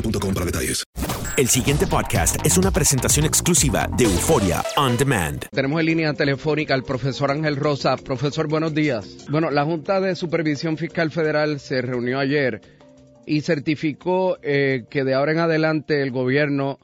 boostmobile.com 0.00 0.34
para 0.34 0.46
detalles. 0.46 0.84
El 1.36 1.48
siguiente 1.48 1.86
podcast 1.86 2.44
es 2.44 2.58
una 2.58 2.70
presentación 2.70 3.24
exclusiva 3.24 3.88
de 3.96 4.04
Euforia 4.04 4.62
On 4.76 4.96
Demand. 4.96 5.46
Tenemos 5.50 5.80
en 5.80 5.86
línea 5.86 6.12
telefónica 6.14 6.74
al 6.74 6.82
profesor 6.82 7.30
Ángel 7.30 7.56
Rosa. 7.56 7.96
Profesor, 7.96 8.48
buenos 8.48 8.74
días. 8.74 9.26
Bueno, 9.30 9.50
la 9.50 9.64
Junta 9.64 10.00
de 10.00 10.16
Supervisión 10.16 10.76
Fiscal 10.76 11.10
Federal 11.10 11.60
se 11.60 11.80
reunió 11.80 12.18
ayer 12.18 12.60
y 13.24 13.42
certificó 13.42 14.38
eh, 14.42 14.84
que 14.90 15.04
de 15.04 15.14
ahora 15.14 15.32
en 15.32 15.38
adelante 15.38 16.02
el 16.02 16.10
gobierno, 16.10 16.80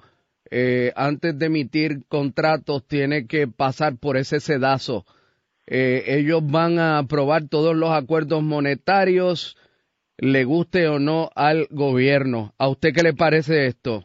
eh, 0.51 0.93
antes 0.95 1.37
de 1.39 1.47
emitir 1.47 2.05
contratos, 2.07 2.87
tiene 2.87 3.27
que 3.27 3.49
pasar 3.49 3.97
por 3.97 4.17
ese 4.17 4.39
sedazo. 4.41 5.05
Eh, 5.67 6.05
ellos 6.07 6.43
van 6.45 6.79
a 6.79 6.99
aprobar 6.99 7.49
todos 7.49 7.75
los 7.75 7.91
acuerdos 7.91 8.43
monetarios, 8.43 9.57
le 10.19 10.45
guste 10.45 10.89
o 10.89 10.99
no 10.99 11.31
al 11.35 11.67
gobierno. 11.71 12.53
¿A 12.59 12.69
usted 12.69 12.93
qué 12.95 13.03
le 13.03 13.15
parece 13.15 13.67
esto? 13.67 14.05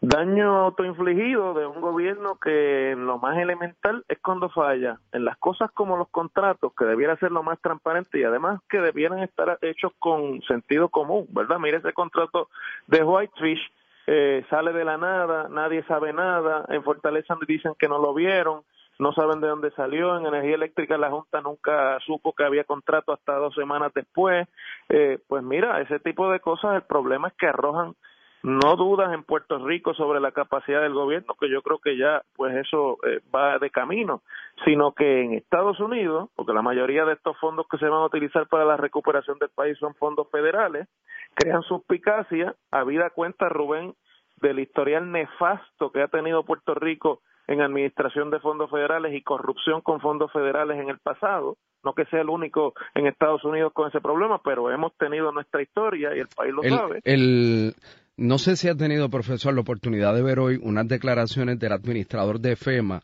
Daño 0.00 0.58
autoinfligido 0.58 1.54
de 1.54 1.66
un 1.66 1.80
gobierno 1.80 2.38
que 2.40 2.94
lo 2.96 3.18
más 3.18 3.36
elemental 3.36 4.04
es 4.08 4.18
cuando 4.20 4.48
falla. 4.48 5.00
En 5.10 5.24
las 5.24 5.36
cosas 5.38 5.72
como 5.72 5.96
los 5.96 6.08
contratos, 6.08 6.72
que 6.78 6.84
debiera 6.84 7.16
ser 7.16 7.32
lo 7.32 7.42
más 7.42 7.58
transparente 7.60 8.20
y 8.20 8.22
además 8.22 8.60
que 8.70 8.80
debieran 8.80 9.18
estar 9.24 9.58
hechos 9.60 9.92
con 9.98 10.40
sentido 10.42 10.88
común, 10.88 11.26
¿verdad? 11.30 11.58
Mire 11.58 11.78
ese 11.78 11.92
contrato 11.92 12.48
de 12.86 13.02
Whitefish, 13.02 13.60
eh, 14.06 14.44
sale 14.48 14.72
de 14.72 14.84
la 14.84 14.98
nada, 14.98 15.48
nadie 15.48 15.82
sabe 15.88 16.12
nada, 16.12 16.64
en 16.68 16.84
Fortaleza 16.84 17.36
dicen 17.48 17.72
que 17.76 17.88
no 17.88 17.98
lo 17.98 18.14
vieron, 18.14 18.62
no 18.98 19.12
saben 19.12 19.40
de 19.40 19.48
dónde 19.48 19.70
salió, 19.72 20.16
en 20.16 20.26
energía 20.26 20.56
eléctrica 20.56 20.98
la 20.98 21.10
Junta 21.10 21.40
nunca 21.40 21.98
supo 22.00 22.32
que 22.32 22.44
había 22.44 22.64
contrato 22.64 23.12
hasta 23.12 23.34
dos 23.36 23.54
semanas 23.54 23.92
después, 23.94 24.48
eh, 24.88 25.18
pues 25.28 25.42
mira, 25.42 25.80
ese 25.80 26.00
tipo 26.00 26.30
de 26.30 26.40
cosas, 26.40 26.74
el 26.74 26.82
problema 26.82 27.28
es 27.28 27.34
que 27.34 27.46
arrojan 27.46 27.94
no 28.42 28.76
dudas 28.76 29.12
en 29.12 29.24
Puerto 29.24 29.58
Rico 29.64 29.94
sobre 29.94 30.20
la 30.20 30.30
capacidad 30.32 30.80
del 30.80 30.94
gobierno, 30.94 31.34
que 31.40 31.50
yo 31.50 31.60
creo 31.62 31.78
que 31.78 31.96
ya 31.96 32.22
pues 32.36 32.54
eso 32.54 32.98
eh, 33.04 33.20
va 33.34 33.58
de 33.58 33.70
camino, 33.70 34.22
sino 34.64 34.92
que 34.92 35.22
en 35.22 35.34
Estados 35.34 35.80
Unidos, 35.80 36.30
porque 36.36 36.52
la 36.52 36.62
mayoría 36.62 37.04
de 37.04 37.14
estos 37.14 37.36
fondos 37.38 37.66
que 37.68 37.78
se 37.78 37.88
van 37.88 38.00
a 38.00 38.06
utilizar 38.06 38.46
para 38.46 38.64
la 38.64 38.76
recuperación 38.76 39.38
del 39.38 39.50
país 39.50 39.76
son 39.78 39.94
fondos 39.94 40.28
federales, 40.30 40.88
crean 41.34 41.62
suspicacia, 41.62 42.54
habida 42.70 43.10
cuenta 43.10 43.48
Rubén 43.48 43.94
del 44.40 44.60
historial 44.60 45.10
nefasto 45.10 45.90
que 45.92 46.02
ha 46.02 46.08
tenido 46.08 46.44
Puerto 46.44 46.74
Rico 46.74 47.20
en 47.46 47.60
administración 47.62 48.30
de 48.30 48.40
fondos 48.40 48.70
federales 48.70 49.14
y 49.14 49.22
corrupción 49.22 49.80
con 49.80 50.00
fondos 50.00 50.30
federales 50.32 50.78
en 50.80 50.90
el 50.90 50.98
pasado. 50.98 51.56
No 51.82 51.94
que 51.94 52.04
sea 52.06 52.20
el 52.20 52.28
único 52.28 52.74
en 52.94 53.06
Estados 53.06 53.44
Unidos 53.44 53.72
con 53.72 53.88
ese 53.88 54.00
problema, 54.00 54.40
pero 54.42 54.70
hemos 54.70 54.94
tenido 54.96 55.32
nuestra 55.32 55.62
historia 55.62 56.14
y 56.14 56.20
el 56.20 56.28
país 56.28 56.52
lo 56.52 56.62
El- 56.62 56.70
sabe. 56.76 57.00
el- 57.04 57.74
no 58.16 58.36
sé 58.38 58.56
si 58.56 58.68
ha 58.68 58.74
tenido, 58.74 59.08
profesor, 59.08 59.54
la 59.54 59.60
oportunidad 59.60 60.12
de 60.14 60.22
ver 60.22 60.40
hoy 60.40 60.58
unas 60.62 60.88
declaraciones 60.88 61.58
del 61.58 61.72
administrador 61.72 62.40
de 62.40 62.56
FEMA 62.56 63.00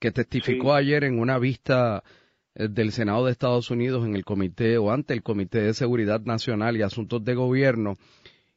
que 0.00 0.10
testificó 0.10 0.72
Sí. 0.72 0.78
ayer 0.78 1.04
en 1.04 1.18
una 1.18 1.38
vista 1.38 2.02
eh, 2.58 2.68
del 2.68 2.90
Senado 2.90 3.26
de 3.26 3.32
Estados 3.32 3.70
Unidos 3.70 4.06
en 4.06 4.16
el 4.16 4.24
comité 4.24 4.78
o 4.78 4.90
ante 4.90 5.12
el 5.14 5.22
Comité 5.22 5.60
de 5.60 5.74
Seguridad 5.74 6.20
Nacional 6.22 6.76
y 6.76 6.82
Asuntos 6.82 7.22
de 7.22 7.34
Gobierno. 7.34 7.94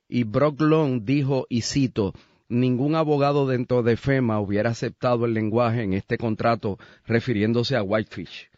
Y 0.09 0.23
Brock 0.23 0.59
Long 0.59 1.05
dijo, 1.05 1.45
y 1.49 1.61
cito, 1.61 2.13
ningún 2.49 2.95
abogado 2.95 3.45
dentro 3.45 3.83
de 3.83 3.95
FEMA 3.95 4.39
hubiera 4.39 4.71
aceptado 4.71 5.25
el 5.25 5.35
lenguaje 5.35 5.83
en 5.83 5.93
este 5.93 6.17
contrato 6.17 6.79
refiriéndose 7.05 7.75
a 7.75 7.83
Whitefish. 7.83 8.48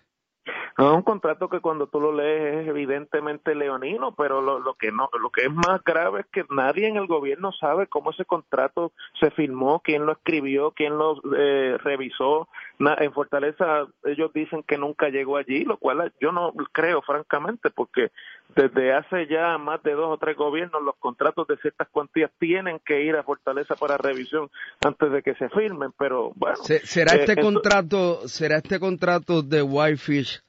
No 0.77 0.91
es 0.91 0.95
un 0.95 1.01
contrato 1.03 1.49
que 1.49 1.59
cuando 1.59 1.87
tú 1.87 1.99
lo 1.99 2.13
lees 2.13 2.61
es 2.63 2.67
evidentemente 2.67 3.53
leonino, 3.55 4.13
pero 4.15 4.41
lo, 4.41 4.59
lo 4.59 4.73
que 4.75 4.91
no, 4.91 5.09
lo 5.21 5.29
que 5.29 5.41
es 5.45 5.51
más 5.53 5.83
grave 5.83 6.21
es 6.21 6.25
que 6.27 6.45
nadie 6.49 6.87
en 6.87 6.95
el 6.95 7.07
gobierno 7.07 7.51
sabe 7.51 7.87
cómo 7.87 8.11
ese 8.11 8.25
contrato 8.25 8.91
se 9.19 9.31
firmó, 9.31 9.81
quién 9.83 10.05
lo 10.05 10.13
escribió, 10.13 10.71
quién 10.71 10.97
lo 10.97 11.21
eh, 11.37 11.77
revisó. 11.83 12.47
Na- 12.79 12.95
en 12.99 13.11
Fortaleza 13.13 13.85
ellos 14.05 14.31
dicen 14.33 14.63
que 14.63 14.77
nunca 14.77 15.09
llegó 15.09 15.37
allí, 15.37 15.63
lo 15.65 15.77
cual 15.77 16.11
yo 16.21 16.31
no 16.31 16.53
creo 16.71 17.01
francamente, 17.01 17.69
porque 17.69 18.11
desde 18.55 18.93
hace 18.93 19.27
ya 19.27 19.57
más 19.57 19.83
de 19.83 19.93
dos 19.93 20.07
o 20.09 20.17
tres 20.17 20.35
gobiernos 20.37 20.81
los 20.81 20.95
contratos 20.97 21.47
de 21.47 21.57
ciertas 21.57 21.87
cuantías 21.89 22.31
tienen 22.39 22.79
que 22.85 23.01
ir 23.03 23.15
a 23.15 23.23
Fortaleza 23.23 23.75
para 23.75 23.97
revisión 23.97 24.49
antes 24.85 25.11
de 25.11 25.21
que 25.21 25.35
se 25.35 25.49
firmen, 25.49 25.91
pero 25.97 26.31
bueno. 26.35 26.55
Se- 26.57 26.85
¿Será 26.85 27.13
eh, 27.15 27.19
este 27.21 27.33
eso- 27.33 27.41
contrato, 27.41 28.27
será 28.27 28.57
este 28.57 28.79
contrato 28.79 29.41
de 29.41 29.61
Whitefish 29.61 30.41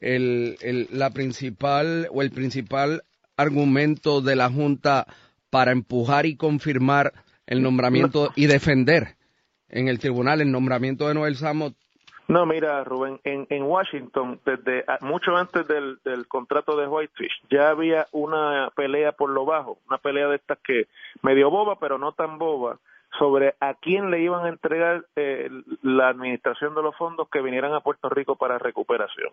el, 0.00 0.56
el, 0.62 0.88
la 0.90 1.10
principal 1.10 2.08
o 2.12 2.22
el 2.22 2.30
principal 2.30 3.02
argumento 3.36 4.20
de 4.20 4.36
la 4.36 4.48
Junta 4.50 5.06
para 5.50 5.72
empujar 5.72 6.26
y 6.26 6.36
confirmar 6.36 7.12
el 7.46 7.62
nombramiento 7.62 8.30
y 8.36 8.46
defender 8.46 9.16
en 9.68 9.88
el 9.88 9.98
tribunal 9.98 10.40
el 10.40 10.50
nombramiento 10.50 11.08
de 11.08 11.14
Noel 11.14 11.36
Samo? 11.36 11.72
No, 12.28 12.46
mira, 12.46 12.82
Rubén, 12.84 13.20
en, 13.24 13.46
en 13.50 13.64
Washington, 13.64 14.40
desde 14.46 14.84
a- 14.86 15.04
mucho 15.04 15.36
antes 15.36 15.66
del, 15.66 15.98
del 16.04 16.26
contrato 16.28 16.76
de 16.76 16.86
Whitefish, 16.86 17.42
ya 17.50 17.68
había 17.70 18.06
una 18.12 18.70
pelea 18.76 19.12
por 19.12 19.30
lo 19.30 19.44
bajo, 19.44 19.78
una 19.88 19.98
pelea 19.98 20.28
de 20.28 20.36
estas 20.36 20.58
que 20.64 20.86
medio 21.22 21.50
boba, 21.50 21.78
pero 21.78 21.98
no 21.98 22.12
tan 22.12 22.38
boba, 22.38 22.78
sobre 23.18 23.54
a 23.60 23.74
quién 23.74 24.10
le 24.10 24.20
iban 24.20 24.44
a 24.44 24.48
entregar 24.48 25.04
eh, 25.16 25.50
la 25.82 26.08
administración 26.08 26.74
de 26.74 26.82
los 26.82 26.96
fondos 26.96 27.28
que 27.28 27.42
vinieran 27.42 27.74
a 27.74 27.80
Puerto 27.80 28.08
Rico 28.08 28.36
para 28.36 28.58
recuperación. 28.58 29.30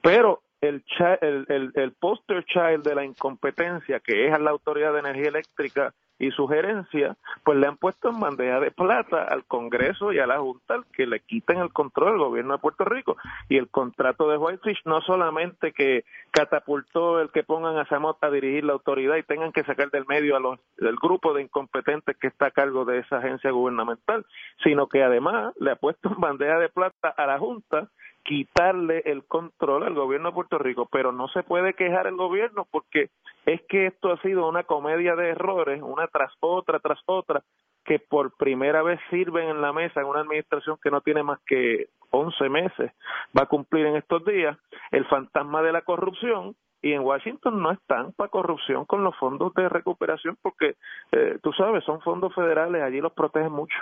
Pero 0.00 0.40
el, 0.60 0.84
el, 1.20 1.46
el, 1.48 1.72
el 1.74 1.92
poster 1.92 2.44
child 2.44 2.82
de 2.82 2.94
la 2.94 3.04
incompetencia, 3.04 4.00
que 4.00 4.28
es 4.28 4.40
la 4.40 4.50
Autoridad 4.50 4.92
de 4.92 5.00
Energía 5.00 5.28
Eléctrica, 5.28 5.94
y 6.18 6.30
sugerencias, 6.32 7.16
pues 7.44 7.58
le 7.58 7.66
han 7.66 7.76
puesto 7.76 8.08
en 8.08 8.18
bandeja 8.18 8.58
de 8.60 8.70
plata 8.70 9.22
al 9.22 9.44
Congreso 9.44 10.12
y 10.12 10.18
a 10.18 10.26
la 10.26 10.38
Junta 10.38 10.82
que 10.92 11.06
le 11.06 11.20
quiten 11.20 11.58
el 11.58 11.72
control 11.72 12.14
al 12.14 12.18
gobierno 12.18 12.54
de 12.54 12.58
Puerto 12.58 12.84
Rico. 12.84 13.16
Y 13.48 13.56
el 13.56 13.68
contrato 13.68 14.28
de 14.28 14.36
Whitefish 14.36 14.82
no 14.84 15.00
solamente 15.02 15.72
que 15.72 16.04
catapultó 16.32 17.20
el 17.20 17.30
que 17.30 17.44
pongan 17.44 17.78
a 17.78 17.86
Samot 17.86 18.22
a 18.22 18.30
dirigir 18.30 18.64
la 18.64 18.72
autoridad 18.72 19.16
y 19.16 19.22
tengan 19.22 19.52
que 19.52 19.64
sacar 19.64 19.90
del 19.90 20.06
medio 20.06 20.36
a 20.36 20.40
los 20.40 20.58
del 20.76 20.96
grupo 20.96 21.32
de 21.34 21.42
incompetentes 21.42 22.16
que 22.16 22.26
está 22.26 22.46
a 22.46 22.50
cargo 22.50 22.84
de 22.84 22.98
esa 22.98 23.18
agencia 23.18 23.50
gubernamental, 23.50 24.26
sino 24.64 24.88
que 24.88 25.02
además 25.02 25.54
le 25.60 25.70
ha 25.70 25.76
puesto 25.76 26.08
en 26.08 26.20
bandeja 26.20 26.58
de 26.58 26.68
plata 26.68 27.14
a 27.16 27.26
la 27.26 27.38
Junta 27.38 27.88
quitarle 28.28 29.02
el 29.06 29.24
control 29.24 29.84
al 29.84 29.94
gobierno 29.94 30.28
de 30.28 30.34
Puerto 30.34 30.58
Rico, 30.58 30.86
pero 30.92 31.12
no 31.12 31.28
se 31.28 31.42
puede 31.42 31.72
quejar 31.72 32.06
el 32.06 32.16
gobierno 32.16 32.66
porque 32.70 33.08
es 33.46 33.62
que 33.70 33.86
esto 33.86 34.12
ha 34.12 34.20
sido 34.20 34.46
una 34.46 34.64
comedia 34.64 35.16
de 35.16 35.30
errores, 35.30 35.80
una 35.82 36.06
tras 36.08 36.30
otra, 36.40 36.78
tras 36.78 36.98
otra, 37.06 37.42
que 37.86 37.98
por 37.98 38.36
primera 38.36 38.82
vez 38.82 39.00
sirven 39.08 39.48
en 39.48 39.62
la 39.62 39.72
mesa 39.72 40.02
en 40.02 40.08
una 40.08 40.20
administración 40.20 40.76
que 40.82 40.90
no 40.90 41.00
tiene 41.00 41.22
más 41.22 41.38
que 41.46 41.88
11 42.10 42.50
meses, 42.50 42.92
va 43.36 43.44
a 43.44 43.46
cumplir 43.46 43.86
en 43.86 43.96
estos 43.96 44.22
días, 44.26 44.58
el 44.90 45.06
fantasma 45.06 45.62
de 45.62 45.72
la 45.72 45.80
corrupción, 45.80 46.54
y 46.82 46.92
en 46.92 47.00
Washington 47.00 47.60
no 47.62 47.72
están 47.72 48.12
para 48.12 48.30
corrupción 48.30 48.84
con 48.84 49.02
los 49.02 49.16
fondos 49.16 49.52
de 49.54 49.68
recuperación 49.68 50.36
porque 50.42 50.76
eh, 51.12 51.38
tú 51.42 51.52
sabes, 51.52 51.84
son 51.84 52.00
fondos 52.00 52.34
federales, 52.34 52.82
allí 52.82 53.00
los 53.00 53.12
protegen 53.12 53.52
mucho. 53.52 53.76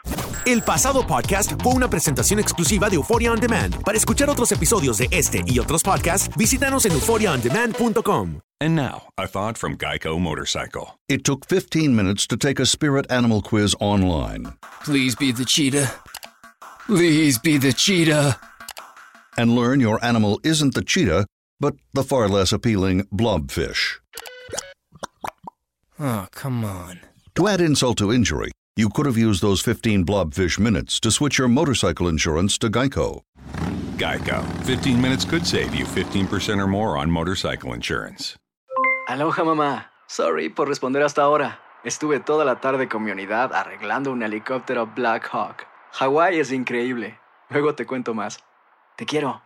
El 0.47 0.63
pasado 0.63 1.07
podcast 1.07 1.61
fue 1.63 1.75
una 1.75 1.89
presentación 1.89 2.41
exclusiva 2.41 2.89
de 2.89 2.97
Euphoria 2.97 3.33
On 3.33 3.41
Demand. 3.41 3.83
Para 3.85 3.97
escuchar 3.99 4.31
otros 4.31 4.51
episodios 4.53 4.99
de 4.99 5.09
este 5.11 5.43
y 5.47 5.59
otros 5.59 5.83
podcasts, 5.83 6.35
visítanos 6.37 6.87
en 6.87 6.93
euphoriaondemand.com. 6.93 8.41
And 8.59 8.75
now, 8.75 9.03
a 9.19 9.27
thought 9.27 9.59
from 9.59 9.77
Geico 9.77 10.19
Motorcycle. 10.19 10.99
It 11.09 11.25
took 11.25 11.45
15 11.47 11.95
minutes 11.95 12.27
to 12.29 12.39
take 12.39 12.59
a 12.59 12.65
spirit 12.65 13.11
animal 13.11 13.43
quiz 13.43 13.75
online. 13.81 14.55
Please 14.83 15.15
be 15.15 15.31
the 15.31 15.45
cheetah. 15.45 15.93
Please 16.87 17.39
be 17.39 17.59
the 17.59 17.75
cheetah. 17.75 18.39
And 19.37 19.55
learn 19.55 19.81
your 19.81 20.03
animal 20.03 20.41
isn't 20.43 20.73
the 20.73 20.83
cheetah 20.83 21.27
but 21.61 21.75
the 21.93 22.03
far 22.03 22.29
less 22.29 22.53
appealing 22.53 23.05
blobfish. 23.13 23.99
Oh, 25.99 26.27
come 26.33 26.65
on. 26.65 27.01
To 27.37 27.49
add 27.49 27.61
insult 27.61 27.99
to 27.99 28.13
injury, 28.13 28.51
you 28.77 28.89
could 28.89 29.07
have 29.07 29.17
used 29.17 29.43
those 29.43 29.63
15 29.63 30.05
blobfish 30.05 30.59
minutes 30.59 31.01
to 31.01 31.11
switch 31.11 31.39
your 31.39 31.49
motorcycle 31.49 32.09
insurance 32.09 32.59
to 32.59 32.69
Geico. 32.69 33.23
Geico. 33.97 34.45
15 34.65 35.01
minutes 35.01 35.25
could 35.25 35.47
save 35.47 35.75
you 35.75 35.87
15% 35.87 36.59
or 36.59 36.67
more 36.67 36.99
on 36.99 37.11
motorcycle 37.11 37.73
insurance. 37.73 38.37
Aloha, 39.09 39.45
mamá. 39.45 39.87
Sorry 40.09 40.49
por 40.51 40.69
responder 40.69 41.03
hasta 41.03 41.23
ahora. 41.23 41.61
Estuve 41.85 42.21
toda 42.21 42.45
la 42.45 42.61
tarde 42.61 42.89
con 42.89 43.05
mi 43.05 43.11
unidad 43.11 43.53
arreglando 43.55 44.11
un 44.11 44.23
helicóptero 44.23 44.87
Black 44.95 45.29
Hawk. 45.33 45.67
Hawái 45.93 46.39
es 46.39 46.53
increíble. 46.53 47.19
Luego 47.49 47.75
te 47.75 47.87
cuento 47.87 48.13
más. 48.13 48.41
Te 48.97 49.07
quiero. 49.07 49.46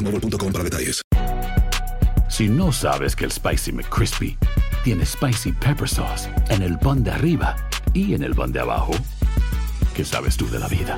boostmobile.com 0.01 0.51
para 0.51 0.63
detalles. 0.63 1.01
Si 2.29 2.47
no 2.47 2.71
sabes 2.71 3.15
que 3.15 3.25
el 3.25 3.31
Spicy 3.31 3.71
McCrispy 3.71 4.37
tiene 4.83 5.05
Spicy 5.05 5.51
Pepper 5.51 5.87
Sauce 5.87 6.29
en 6.49 6.61
el 6.61 6.77
pan 6.77 7.03
de 7.03 7.11
arriba 7.11 7.55
y 7.93 8.13
en 8.13 8.23
el 8.23 8.33
pan 8.33 8.51
de 8.51 8.59
abajo, 8.59 8.93
¿qué 9.93 10.05
sabes 10.05 10.37
tú 10.37 10.49
de 10.49 10.59
la 10.59 10.67
vida? 10.67 10.97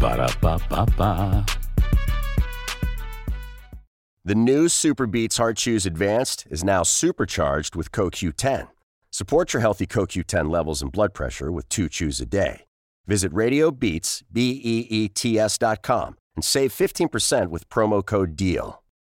Para, 0.00 0.28
pa, 0.40 0.58
pa, 0.58 0.86
pa. 0.86 1.44
The 4.24 4.34
new 4.34 4.68
Super 4.68 5.06
Beats 5.06 5.36
Heart 5.38 5.56
Chews 5.56 5.86
Advanced 5.86 6.46
is 6.50 6.64
now 6.64 6.82
supercharged 6.82 7.76
with 7.76 7.92
CoQ10. 7.92 8.68
Support 9.10 9.52
your 9.52 9.60
healthy 9.60 9.86
CoQ10 9.86 10.50
levels 10.50 10.82
and 10.82 10.90
blood 10.90 11.14
pressure 11.14 11.50
with 11.52 11.68
two 11.68 11.88
chews 11.88 12.20
a 12.20 12.26
day. 12.26 12.62
Visit 13.06 13.32
RadioBeats, 13.32 14.24
B-E-E-T-S 14.32 15.58
dot 15.58 15.82
com 15.82 16.16
and 16.36 16.44
save 16.44 16.70
15% 16.70 17.48
with 17.48 17.68
promo 17.68 18.04
code 18.04 18.36
DEAL. 18.36 18.82